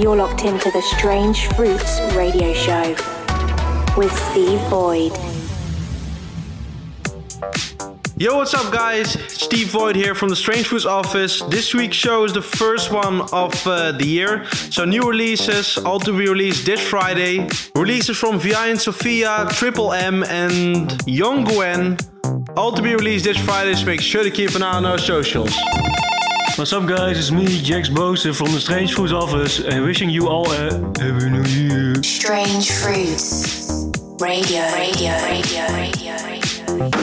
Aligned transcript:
You're 0.00 0.16
locked 0.16 0.46
into 0.46 0.70
the 0.70 0.80
Strange 0.80 1.46
Fruits 1.48 2.00
radio 2.16 2.54
show 2.54 2.96
with 3.98 4.10
Steve 4.30 4.58
Void. 4.70 5.12
Yo, 8.16 8.38
what's 8.38 8.54
up, 8.54 8.72
guys? 8.72 9.10
Steve 9.30 9.68
Void 9.68 9.96
here 9.96 10.14
from 10.14 10.30
the 10.30 10.36
Strange 10.36 10.68
Fruits 10.68 10.86
office. 10.86 11.42
This 11.50 11.74
week's 11.74 11.98
show 11.98 12.24
is 12.24 12.32
the 12.32 12.40
first 12.40 12.90
one 12.90 13.20
of 13.34 13.52
uh, 13.66 13.92
the 13.92 14.06
year. 14.06 14.46
So, 14.70 14.86
new 14.86 15.02
releases, 15.02 15.76
all 15.76 16.00
to 16.00 16.16
be 16.16 16.30
released 16.30 16.64
this 16.64 16.80
Friday. 16.80 17.46
Releases 17.74 18.16
from 18.16 18.38
Vi 18.38 18.68
and 18.68 18.80
Sophia, 18.80 19.48
Triple 19.50 19.92
M, 19.92 20.24
and 20.24 20.98
Young 21.06 21.44
Gwen. 21.44 21.98
All 22.56 22.72
to 22.72 22.80
be 22.80 22.94
released 22.94 23.26
this 23.26 23.36
Friday, 23.36 23.74
so 23.74 23.84
make 23.84 24.00
sure 24.00 24.24
to 24.24 24.30
keep 24.30 24.54
an 24.54 24.62
eye 24.62 24.76
on 24.76 24.86
our 24.86 24.96
socials. 24.96 25.54
What's 26.60 26.74
up, 26.74 26.86
guys? 26.86 27.18
It's 27.18 27.30
me, 27.30 27.46
Jax 27.62 27.88
Bose 27.88 28.36
from 28.36 28.52
the 28.52 28.60
Strange 28.60 28.92
Fruits 28.92 29.14
office, 29.14 29.60
and 29.60 29.82
wishing 29.82 30.10
you 30.10 30.28
all 30.28 30.52
a 30.52 30.70
Happy 31.00 31.30
New 31.30 31.42
Year. 31.44 32.02
Strange 32.02 32.70
Fruits 32.70 33.70
Radio. 34.20 34.60
Radio. 34.74 35.12
Radio. 35.24 35.66
Radio. 35.72 36.16
Radio. 36.22 36.99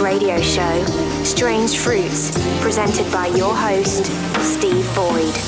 Radio 0.00 0.40
show, 0.40 0.84
Strange 1.24 1.76
Fruits, 1.78 2.30
presented 2.62 3.10
by 3.12 3.26
your 3.26 3.54
host, 3.54 4.06
Steve 4.40 4.84
Void. 4.94 5.47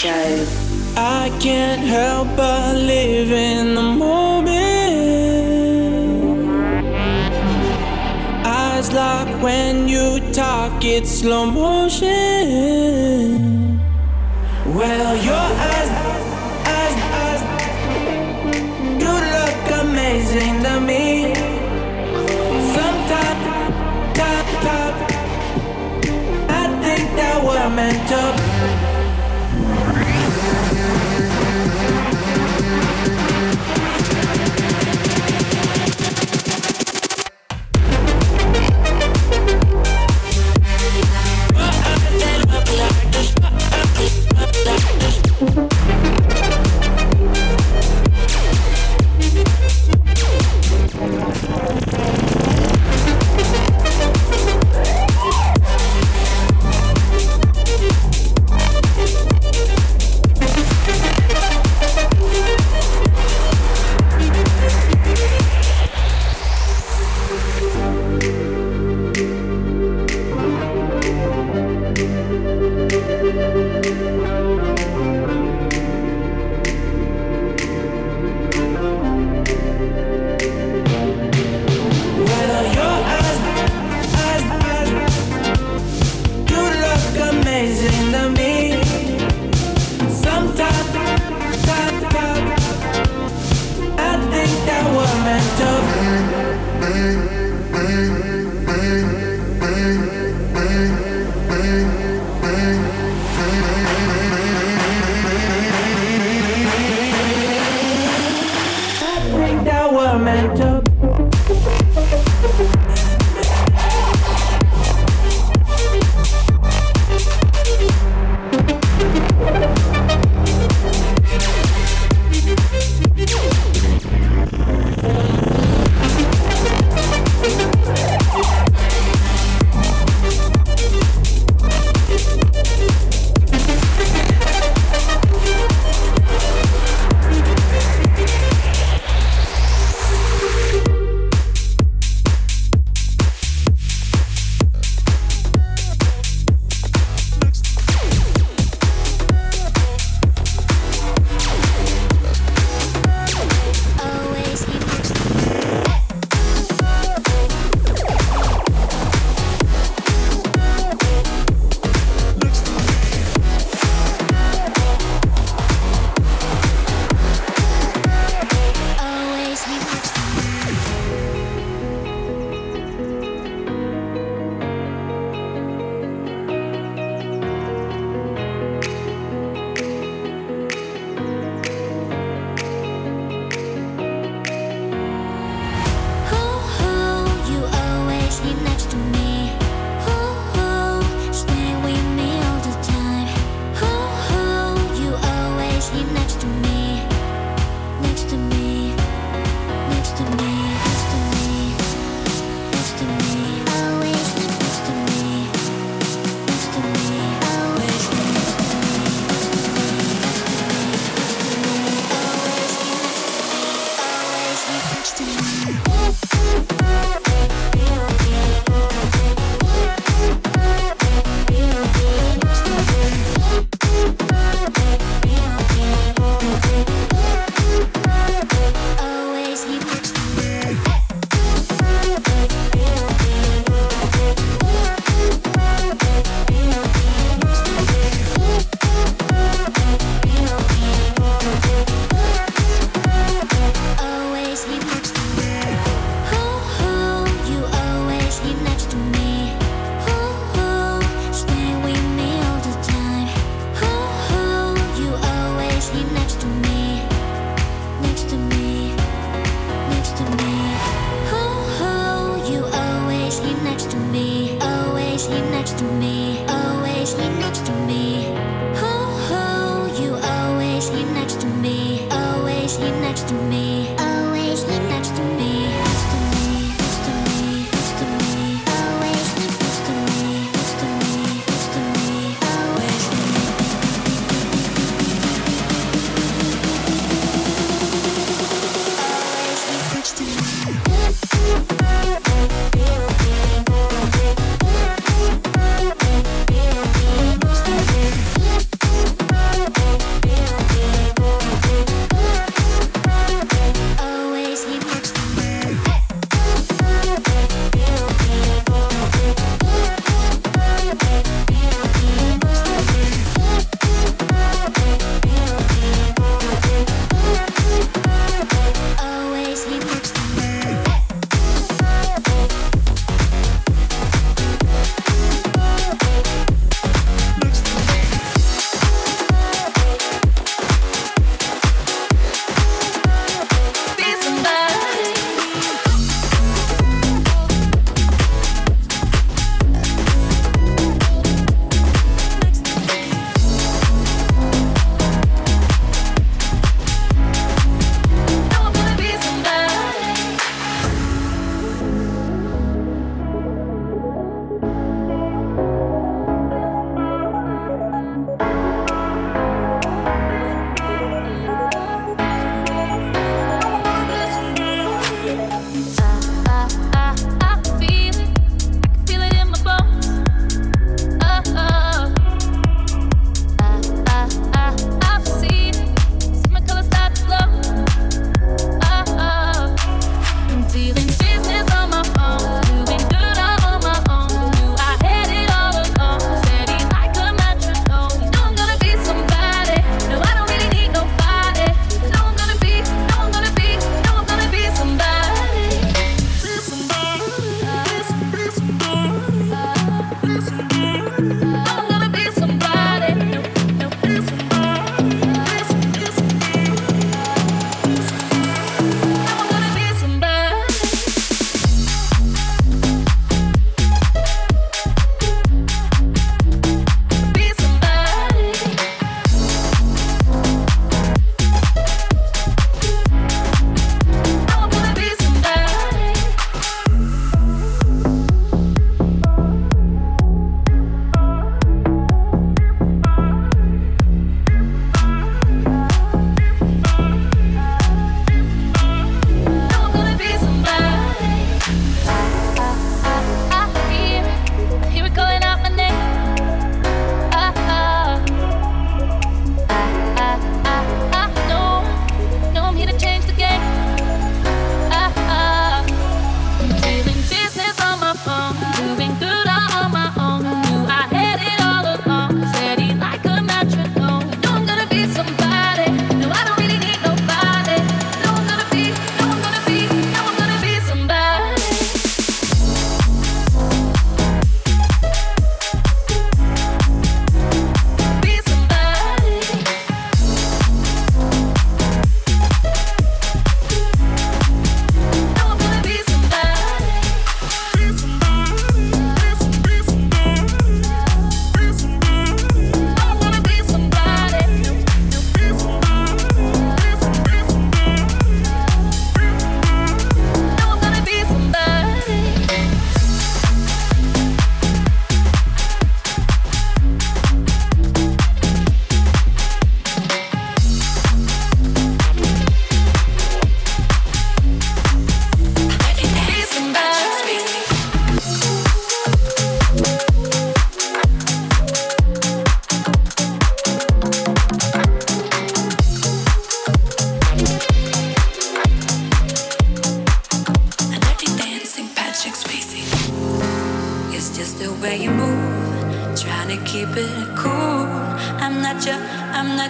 Show. 0.00 0.46
I 0.96 1.30
can't 1.40 1.82
help 1.82 2.28
but 2.34 2.74
live 2.74 3.30
in 3.30 3.74
the 3.74 3.82
moment. 3.82 4.50
Eyes 8.46 8.90
lock 8.92 9.28
when 9.42 9.88
you 9.88 10.20
talk, 10.32 10.82
it's 10.84 11.10
slow 11.20 11.44
motion. 11.44 11.69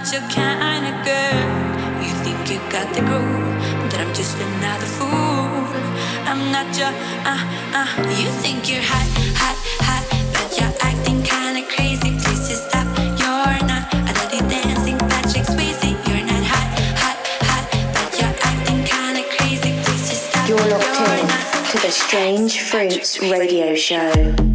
not 0.01 0.13
your 0.13 0.23
kind 0.31 0.87
of 0.87 1.05
girl. 1.05 2.03
You 2.03 2.15
think 2.25 2.51
you 2.51 2.59
got 2.71 2.89
the 2.95 3.01
groove, 3.01 3.83
but 3.83 4.01
I'm 4.01 4.13
just 4.15 4.37
another 4.39 4.87
fool. 4.87 5.67
I'm 6.25 6.51
not 6.51 6.67
your 6.79 6.93
uh 7.29 7.37
uh. 7.75 7.87
You 8.17 8.31
think 8.41 8.71
you're 8.71 8.81
hot, 8.81 9.09
hot, 9.37 9.57
hot, 9.85 10.05
but 10.33 10.49
you're 10.59 10.75
acting 10.81 11.23
kinda 11.23 11.63
crazy. 11.69 12.13
Please 12.23 12.49
just 12.49 12.69
stop. 12.69 12.87
You're 13.21 13.61
not 13.69 13.93
a 13.93 14.13
dirty 14.17 14.41
dancing 14.49 14.99
Patrick 14.99 15.45
Swayze. 15.45 15.91
You're 16.09 16.25
not 16.25 16.45
hot, 16.53 16.69
hot, 17.03 17.19
hot, 17.51 17.65
but 17.95 18.11
you're 18.19 18.37
acting 18.51 18.83
kinda 18.85 19.23
crazy. 19.37 19.73
Please 19.85 20.09
just 20.09 20.31
stop. 20.31 20.49
You're 20.49 20.67
locked 20.71 20.99
you're 20.99 21.19
in 21.21 21.29
to 21.73 21.79
the 21.85 21.91
Strange 21.91 22.61
Fruits 22.61 23.21
Radio 23.21 23.75
Show. 23.75 24.50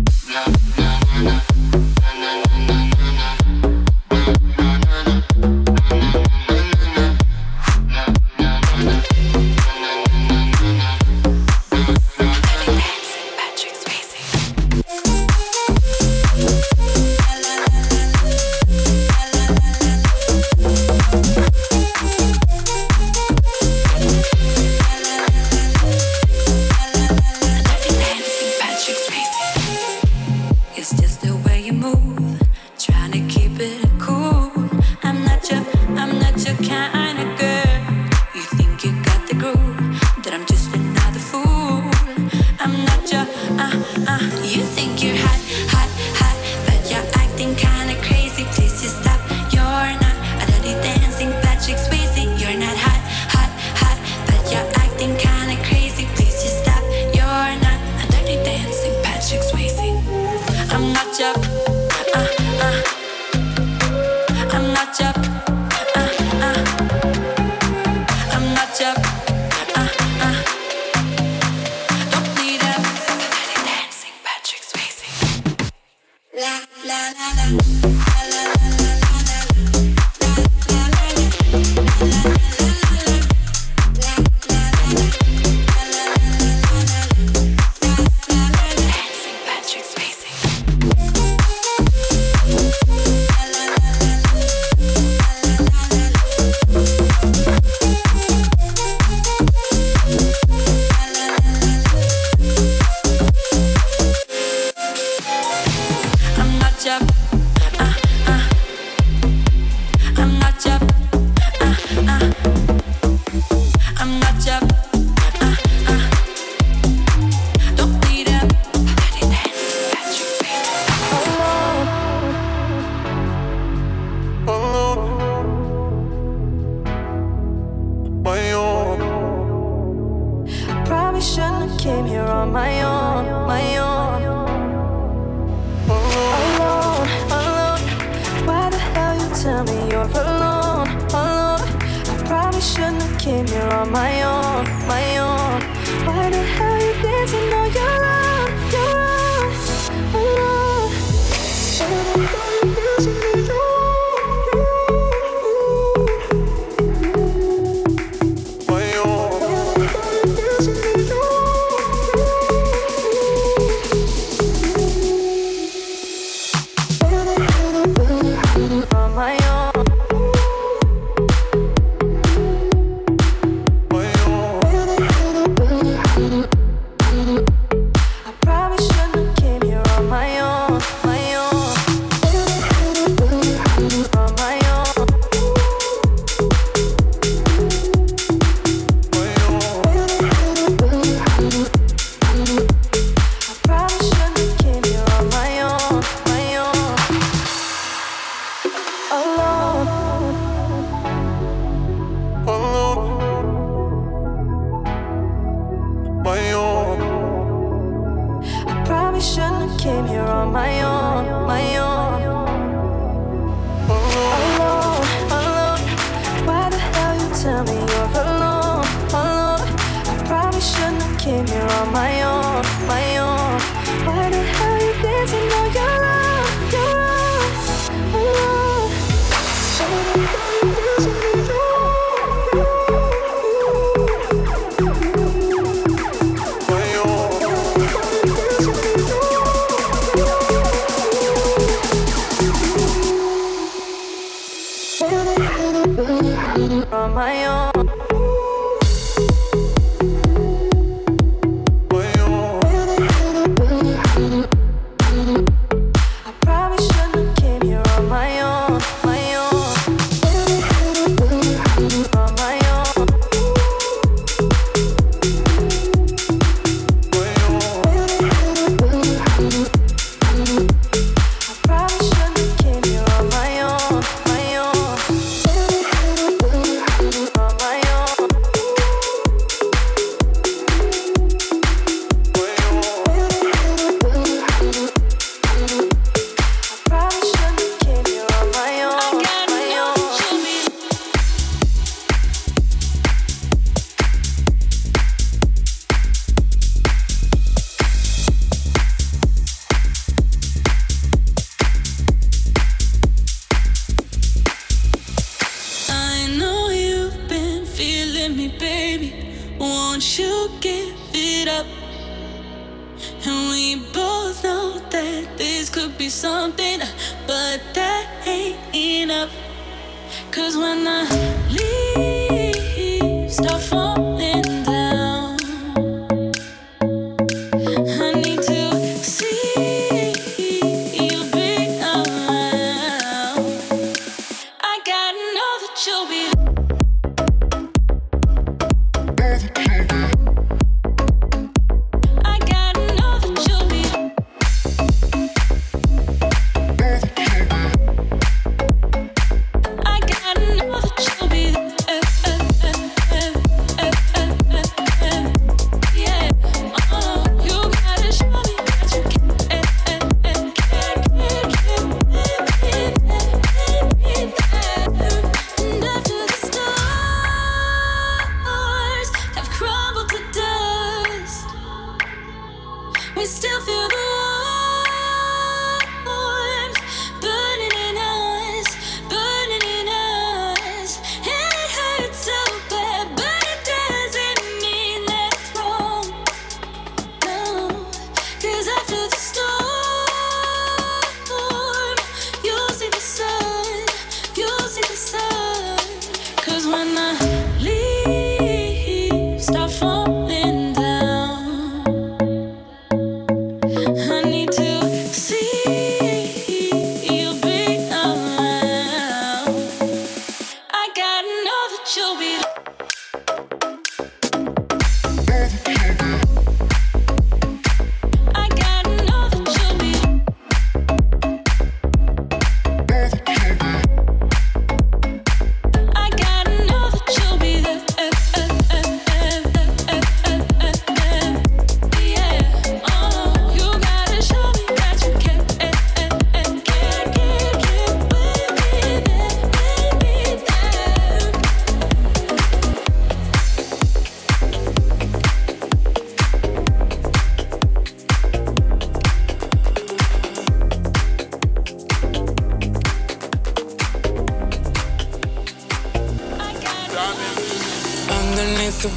she'll 411.86 412.17
be. 412.17 412.64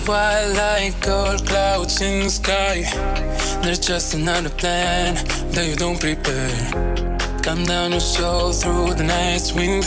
white 0.09 0.53
like 0.57 0.99
gold 1.05 1.47
clouds 1.47 2.01
in 2.01 2.25
the 2.25 2.31
sky. 2.31 2.77
They're 3.63 3.75
just 3.75 4.15
another 4.15 4.49
plan 4.49 5.15
that 5.53 5.67
you 5.69 5.77
don't 5.77 6.01
prepare. 6.01 6.57
Come 7.43 7.65
down 7.65 7.91
your 7.91 8.01
soul 8.01 8.53
through 8.53 8.95
the 8.95 9.05
night's 9.05 9.53
wind. 9.53 9.85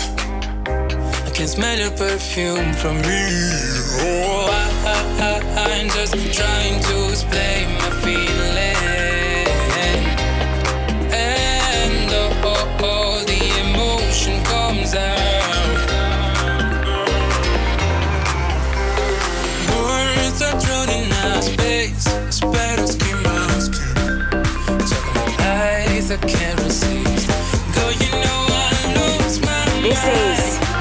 I 1.28 1.30
can 1.34 1.48
smell 1.48 1.78
your 1.78 1.92
perfume 1.92 2.74
from 2.74 2.98
me. 3.02 3.24
Oh, 4.04 4.48
I, 4.52 4.66
I, 4.86 5.32
I, 5.32 5.80
I'm 5.80 5.90
just 5.90 6.14
trying 6.38 6.80
to 6.84 7.16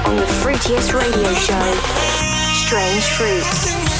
on 0.05 0.15
the 0.15 0.25
fruitiest 0.41 0.99
radio 0.99 1.31
show, 1.33 1.73
Strange 2.53 3.03
Fruits. 3.11 3.90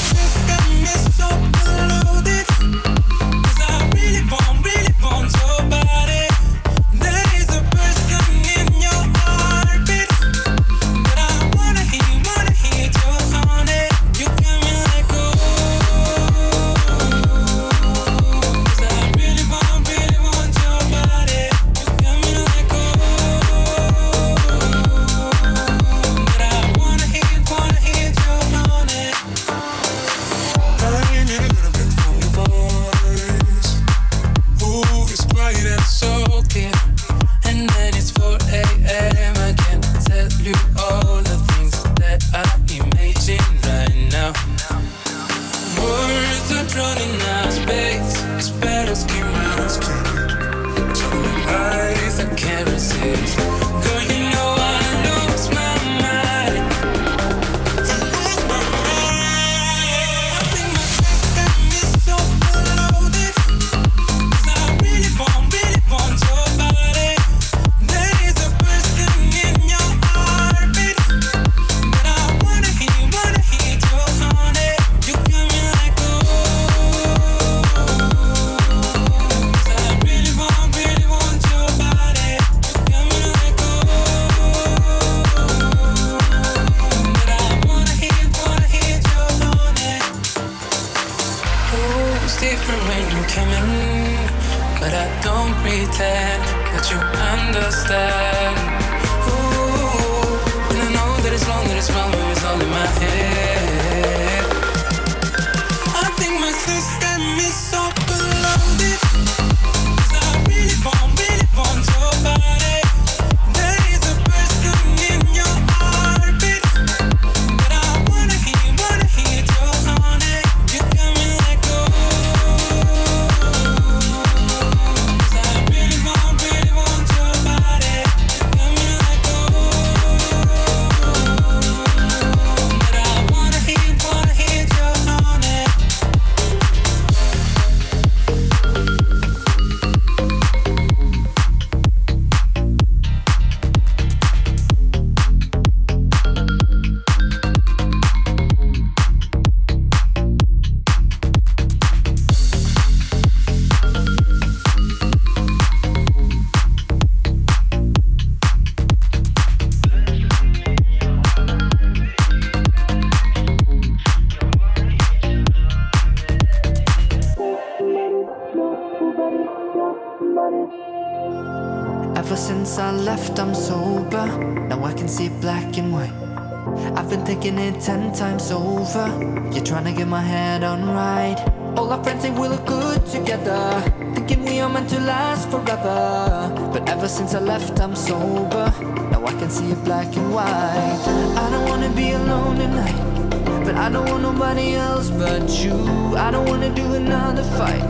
Since 187.12 187.34
I 187.34 187.40
left, 187.40 187.78
I'm 187.78 187.94
sober. 187.94 188.72
Now 189.10 189.26
I 189.26 189.32
can 189.32 189.50
see 189.50 189.70
it 189.70 189.84
black 189.84 190.16
and 190.16 190.32
white. 190.32 191.02
I 191.36 191.50
don't 191.50 191.68
wanna 191.68 191.90
be 191.90 192.12
alone 192.12 192.56
tonight. 192.56 193.64
But 193.66 193.74
I 193.76 193.90
don't 193.90 194.08
want 194.08 194.22
nobody 194.22 194.74
else 194.76 195.10
but 195.10 195.46
you. 195.62 195.76
I 196.16 196.30
don't 196.30 196.48
wanna 196.48 196.74
do 196.74 196.94
another 196.94 197.44
fight. 197.58 197.84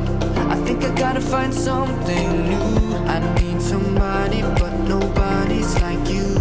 I 0.54 0.56
think 0.66 0.82
I 0.84 0.90
gotta 0.94 1.20
find 1.20 1.54
something 1.54 2.28
new. 2.48 2.96
I 3.14 3.20
need 3.40 3.62
somebody, 3.62 4.42
but 4.42 4.72
nobody's 4.88 5.72
like 5.80 6.04
you. 6.08 6.31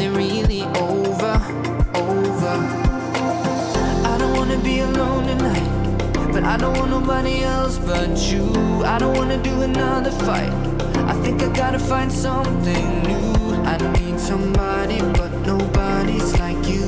It 0.00 0.10
really 0.16 0.62
over? 0.62 1.34
Over. 1.94 2.56
I 4.10 4.16
don't 4.18 4.36
wanna 4.36 4.58
be 4.58 4.80
alone 4.80 5.26
tonight, 5.26 6.32
but 6.32 6.44
I 6.44 6.56
don't 6.56 6.76
want 6.78 6.90
nobody 6.90 7.42
else 7.42 7.78
but 7.78 8.16
you. 8.30 8.46
I 8.84 8.98
don't 8.98 9.16
wanna 9.16 9.42
do 9.42 9.62
another 9.62 10.10
fight. 10.10 10.52
I 11.12 11.14
think 11.22 11.42
I 11.42 11.48
gotta 11.52 11.78
find 11.78 12.10
something 12.10 13.02
new. 13.02 13.54
I 13.64 13.76
need 13.98 14.18
somebody, 14.18 15.00
but 15.18 15.30
nobody's 15.46 16.32
like 16.38 16.66
you. 16.66 16.79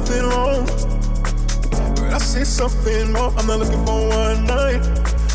Nothing 0.00 0.26
wrong. 0.26 0.66
But 1.94 2.14
I 2.14 2.18
see 2.18 2.44
something 2.44 3.12
more. 3.12 3.30
I'm 3.38 3.46
not 3.46 3.60
looking 3.60 3.84
for 3.86 4.08
one 4.08 4.44
night. 4.44 4.82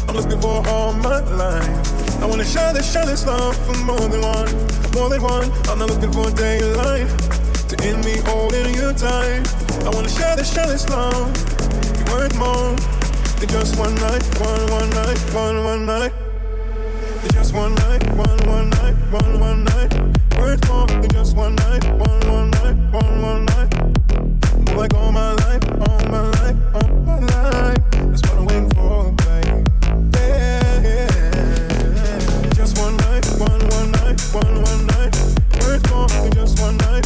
I'm 0.08 0.16
looking 0.16 0.42
for 0.42 0.68
all 0.68 0.92
my 0.92 1.20
life. 1.44 2.22
I 2.22 2.26
wanna 2.26 2.44
share 2.44 2.74
this, 2.74 2.92
share 2.92 3.06
this 3.06 3.26
love 3.26 3.56
for 3.66 3.78
more 3.90 4.08
than 4.12 4.22
one, 4.22 4.52
more 4.96 5.08
than 5.08 5.22
one. 5.22 5.48
I'm 5.70 5.80
not 5.80 5.90
looking 5.90 6.12
for 6.12 6.28
a 6.28 6.32
daylight 6.32 7.08
to 7.70 7.76
end 7.88 8.04
me 8.04 8.18
holding 8.30 8.74
you 8.76 8.92
tight. 8.92 9.48
I 9.88 9.90
wanna 9.96 10.10
share 10.10 10.36
this, 10.36 10.54
share 10.54 10.68
this 10.68 10.90
love. 10.90 11.32
You're 11.98 12.18
worth 12.18 12.36
more 12.36 12.76
than 13.40 13.48
just 13.48 13.80
one 13.80 13.96
night, 13.96 14.24
one, 14.44 14.64
one 14.72 14.90
night, 14.90 15.20
one, 15.34 15.64
one 15.64 15.86
night. 15.86 16.14
Than 17.22 17.32
just 17.32 17.54
one 17.54 17.76
night, 17.76 18.04
one, 18.28 18.40
one 18.56 18.70
night, 18.72 18.96
one, 19.20 19.40
one 19.40 19.64
night. 19.64 19.92
Worth 20.38 20.68
more 20.68 20.88
than 20.88 21.10
just 21.12 21.38
one 21.38 21.56
night, 21.56 21.84
one, 21.96 22.24
one 22.28 22.52
night, 22.52 22.76
one, 22.92 23.22
one 23.22 23.46
night. 23.46 23.70
Like 24.76 24.94
all 24.94 25.12
my 25.12 25.34
life, 25.34 25.64
all 25.82 26.00
my 26.10 26.22
life, 26.32 26.56
all 26.76 26.96
my 27.06 27.20
life. 27.20 27.78
That's 27.92 28.22
what 28.22 28.38
I'm 28.38 28.46
waiting 28.46 28.70
for. 28.72 29.16
Yeah. 30.16 31.10
Just 32.54 32.78
one 32.78 32.96
night, 32.98 33.26
one, 33.38 33.68
one 33.70 33.92
night, 33.92 34.22
one, 34.34 34.62
one 34.64 34.86
night. 34.88 35.14
Just 36.34 36.60
one 36.62 36.78
night, 36.78 37.06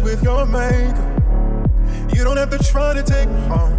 with 0.00 0.22
your 0.22 0.46
makeup. 0.46 0.96
You 2.14 2.24
don't 2.24 2.38
have 2.38 2.48
to 2.50 2.58
try 2.58 2.94
to 2.94 3.02
take 3.02 3.28
me 3.28 3.40
home. 3.42 3.76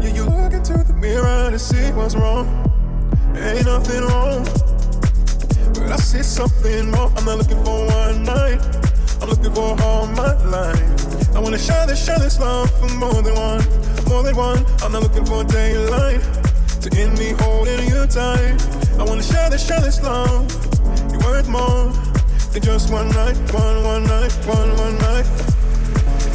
Yeah, 0.00 0.08
you 0.08 0.24
look 0.24 0.52
into 0.52 0.72
the 0.82 0.94
mirror 0.94 1.50
to 1.50 1.58
see 1.58 1.92
what's 1.92 2.16
wrong. 2.16 2.48
Ain't 3.36 3.66
nothing 3.66 4.02
wrong. 4.02 4.42
But 5.74 5.92
I 5.92 5.96
see 5.96 6.24
something 6.24 6.90
more. 6.90 7.12
I'm 7.16 7.24
not 7.24 7.38
looking 7.38 7.62
for 7.62 7.86
one 7.86 8.24
night. 8.24 8.60
I'm 9.22 9.28
looking 9.28 9.54
for 9.54 9.80
all 9.80 10.06
my 10.08 10.32
life. 10.44 11.36
I 11.36 11.38
wanna 11.38 11.58
share 11.58 11.86
this, 11.86 12.04
share 12.04 12.18
this 12.18 12.40
love 12.40 12.68
for 12.80 12.88
more 12.96 13.22
than 13.22 13.34
one, 13.34 13.62
more 14.08 14.24
than 14.24 14.34
one. 14.34 14.66
I'm 14.82 14.90
not 14.90 15.02
looking 15.02 15.24
for 15.24 15.44
daylight 15.44 16.20
to 16.82 16.88
end 16.98 17.16
me 17.16 17.30
holding 17.38 17.86
you 17.86 18.06
tight. 18.06 18.56
I 18.98 19.04
wanna 19.04 19.22
share 19.22 19.50
this, 19.50 19.64
share 19.64 19.80
this 19.80 20.02
love. 20.02 20.50
You're 21.12 21.20
worth 21.20 21.48
more 21.48 22.13
just 22.60 22.92
one 22.92 23.08
night, 23.08 23.36
one, 23.52 23.82
one 23.82 24.04
night, 24.04 24.32
one, 24.46 24.76
one 24.76 24.98
night. 24.98 25.26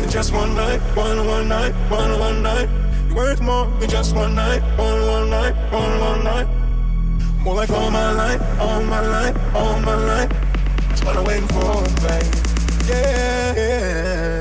Just 0.09 0.33
one 0.33 0.53
night, 0.55 0.79
one, 0.95 1.25
one 1.25 1.47
night, 1.47 1.73
one, 1.89 2.19
one 2.19 2.43
night. 2.43 2.67
You're 3.07 3.15
worth 3.15 3.41
more 3.41 3.67
than 3.79 3.89
just 3.89 4.15
one 4.15 4.35
night, 4.35 4.61
one, 4.77 5.01
one 5.07 5.29
night, 5.29 5.55
one, 5.71 5.99
one 5.99 6.23
night. 6.23 6.47
More 7.41 7.55
like 7.55 7.69
all 7.69 7.89
my 7.89 8.11
life, 8.11 8.41
all 8.59 8.81
my 8.83 8.99
life, 8.99 9.55
all 9.55 9.79
my 9.79 9.95
life. 9.95 10.29
That's 10.89 11.03
what 11.05 11.15
I'm 11.15 11.23
waiting 11.23 11.47
for, 11.47 11.83
babe. 12.01 12.33
Yeah, 12.87 13.53
yeah. 13.55 14.38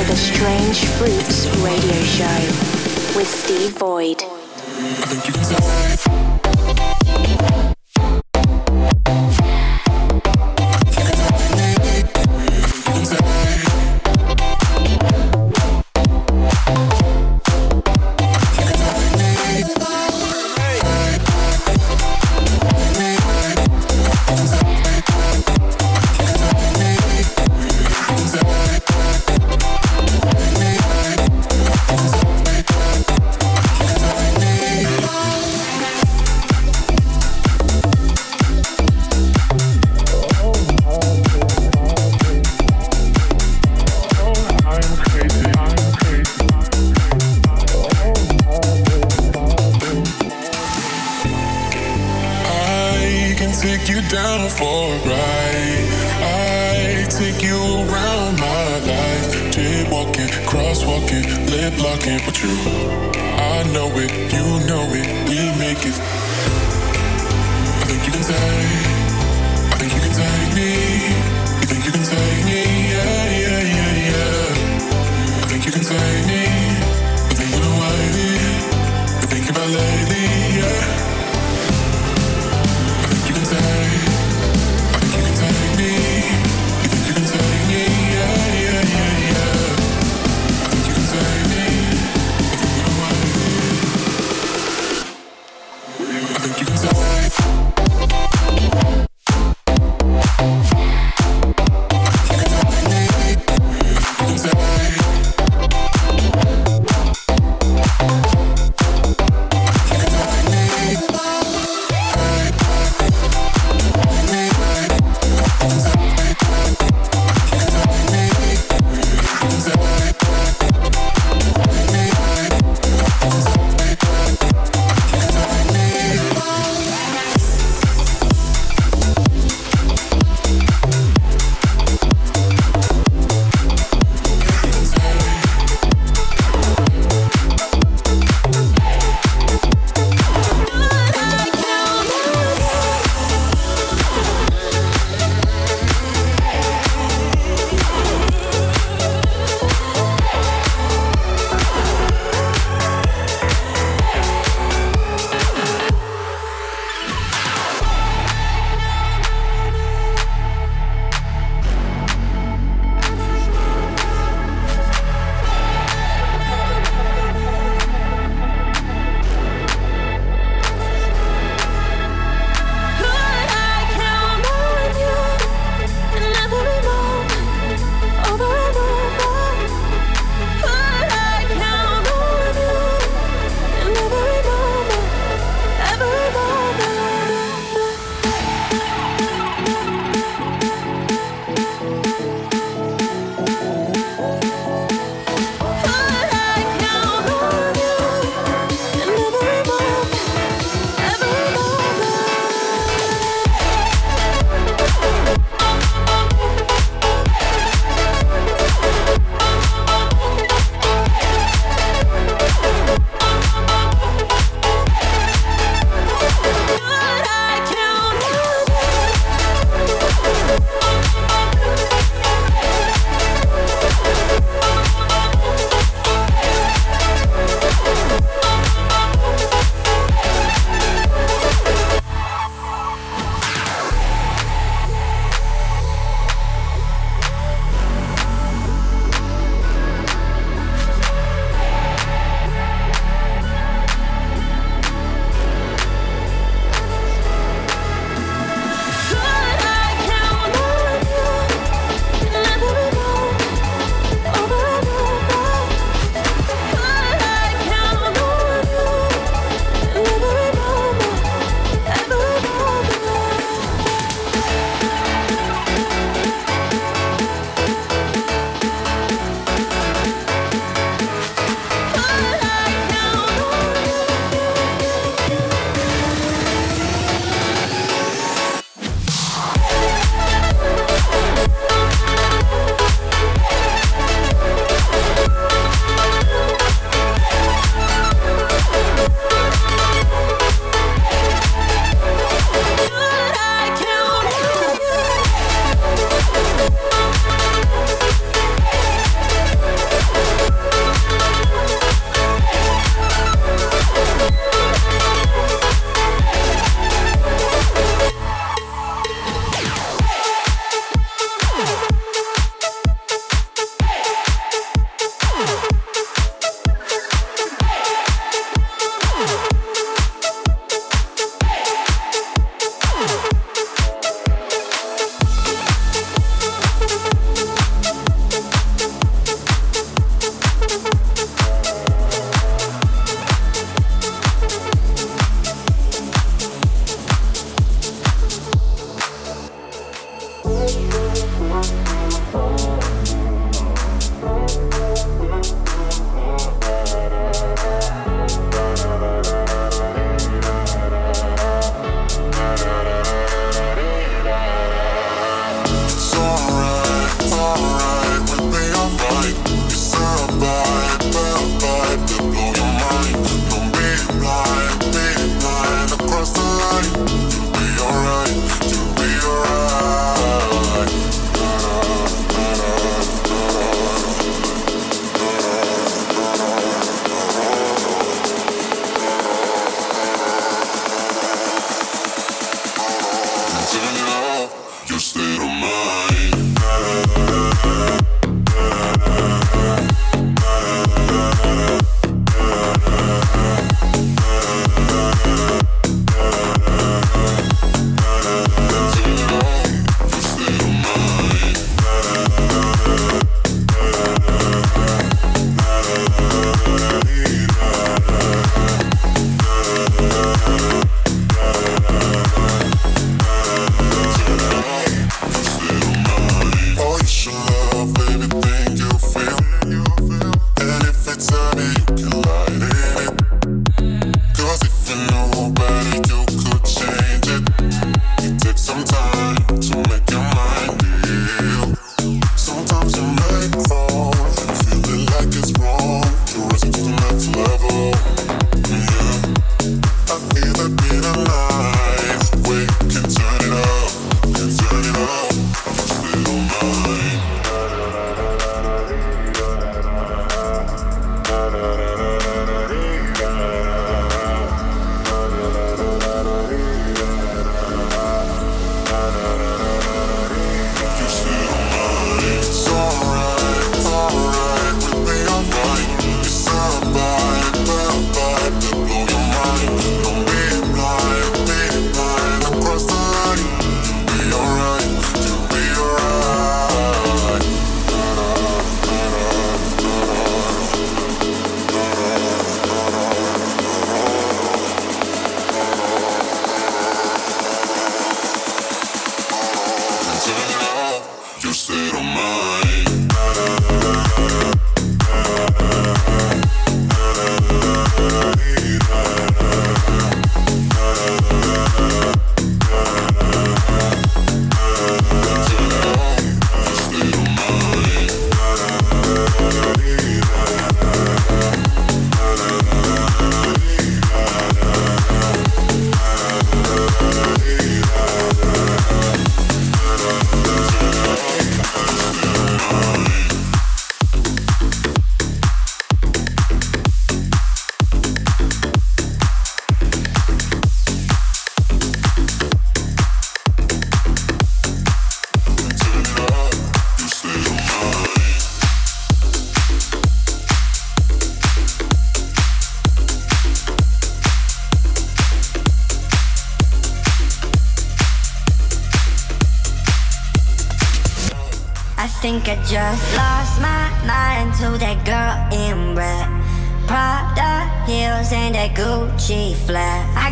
Into 0.00 0.12
the 0.12 0.16
Strange 0.16 0.86
Fruits 0.86 1.46
radio 1.58 2.00
show 2.02 3.16
with 3.16 3.28
Steve 3.28 3.76
Void. 3.78 4.22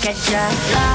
Get 0.00 0.14
I 0.14 0.14
just 0.14 0.87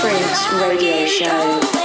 Fruits 0.00 0.52
radio 0.52 1.06
show. 1.06 1.77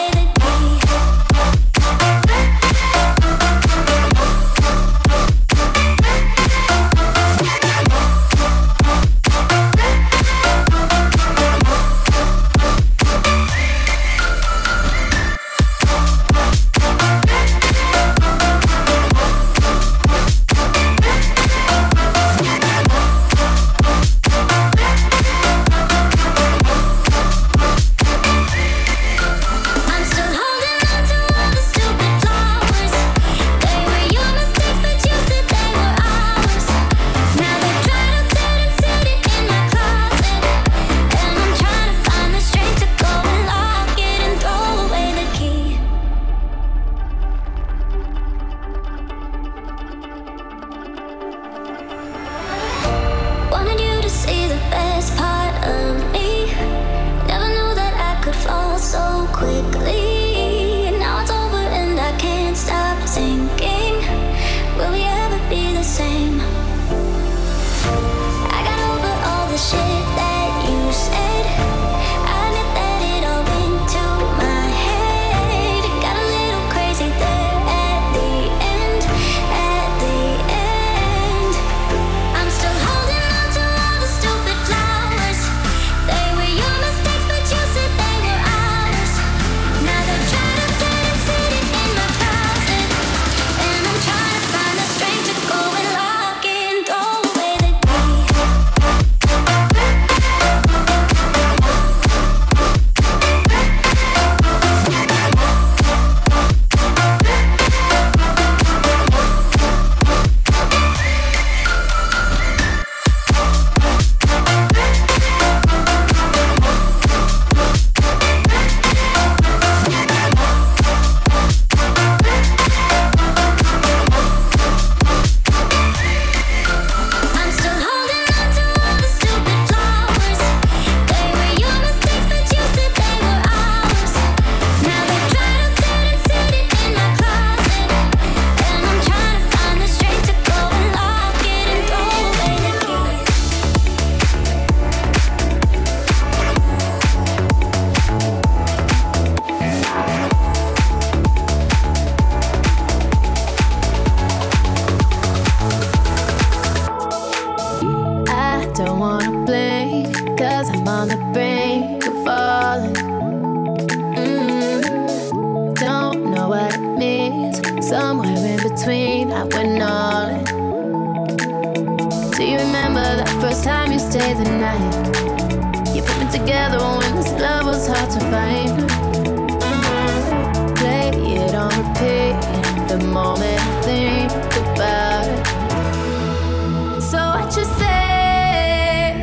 What 187.53 187.67
you 187.67 187.73
say. 187.75 189.13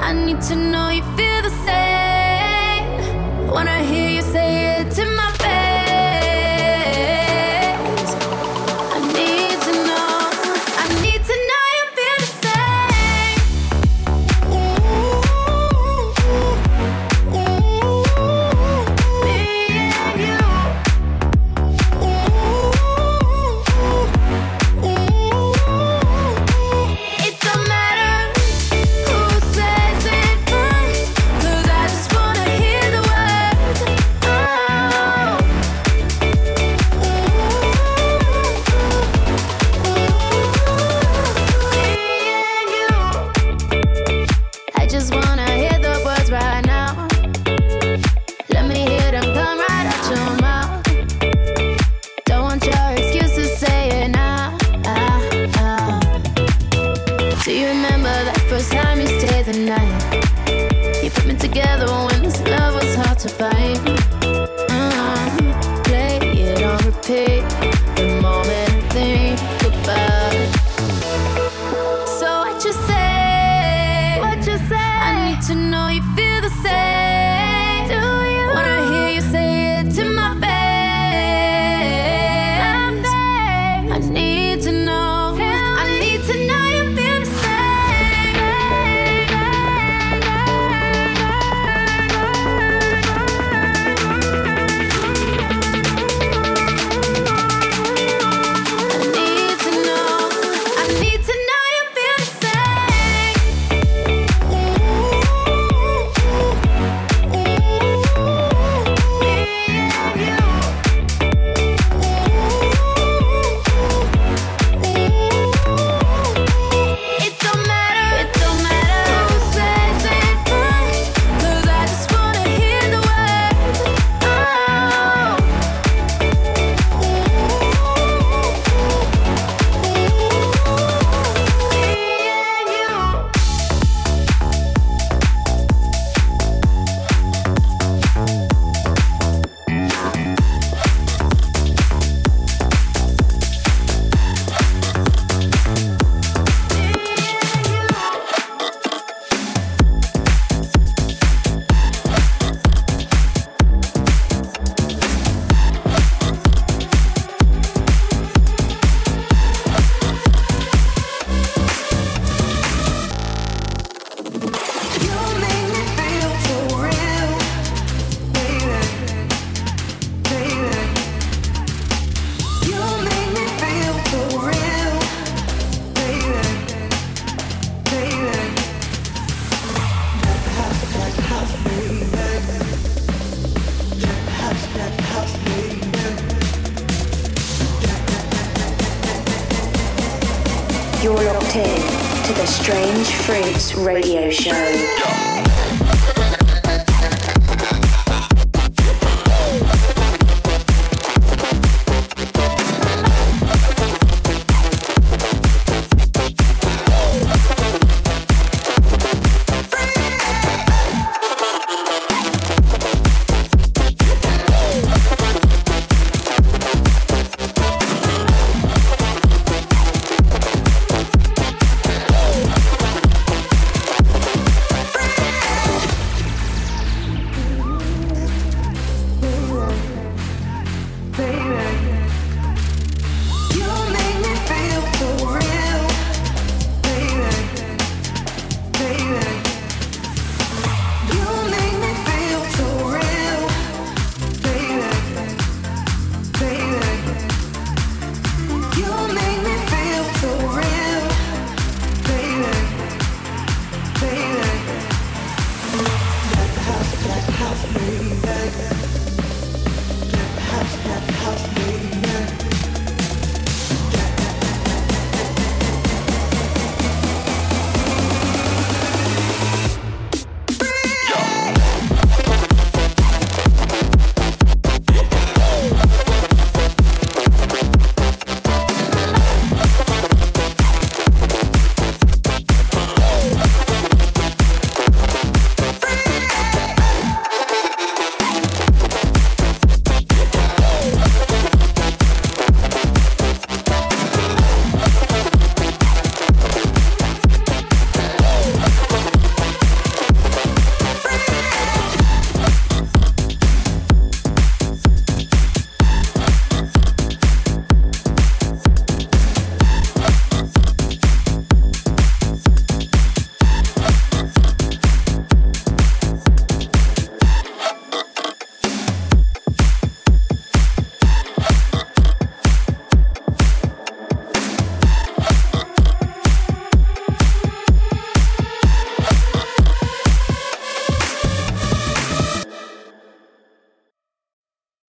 I 0.00 0.12
need 0.12 0.40
to 0.48 0.56
know 0.56 0.88
you 0.88 1.02
feel 1.16 1.42
the 1.42 1.50
same 1.64 3.46
when 3.54 3.68
I 3.68 3.84
hear 3.84 4.10
you 4.10 4.22
say 4.22 4.66
it. 4.66 4.71